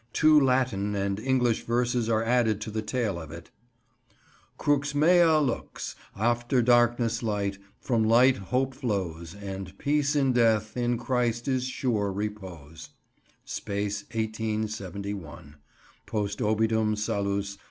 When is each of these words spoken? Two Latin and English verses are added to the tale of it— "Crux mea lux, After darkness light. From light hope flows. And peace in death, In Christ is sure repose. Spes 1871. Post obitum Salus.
Two 0.13 0.39
Latin 0.39 0.95
and 0.95 1.19
English 1.19 1.61
verses 1.61 2.09
are 2.09 2.23
added 2.23 2.59
to 2.61 2.71
the 2.71 2.81
tale 2.81 3.19
of 3.21 3.29
it— 3.29 3.51
"Crux 4.57 4.95
mea 4.95 5.23
lux, 5.25 5.95
After 6.15 6.63
darkness 6.63 7.21
light. 7.21 7.59
From 7.79 8.03
light 8.07 8.35
hope 8.37 8.73
flows. 8.73 9.35
And 9.35 9.77
peace 9.77 10.15
in 10.15 10.33
death, 10.33 10.75
In 10.75 10.97
Christ 10.97 11.47
is 11.47 11.65
sure 11.65 12.11
repose. 12.11 12.89
Spes 13.45 14.05
1871. 14.11 15.57
Post 16.07 16.39
obitum 16.39 16.97
Salus. 16.97 17.59